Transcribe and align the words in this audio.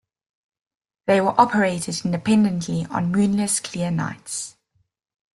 They 1.05 1.21
were 1.21 1.39
operated 1.39 2.03
independently 2.05 2.87
on 2.89 3.11
moonless 3.11 3.59
clear 3.59 3.91
nights. 3.91 4.57